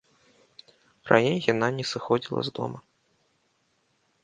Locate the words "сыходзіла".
1.91-2.39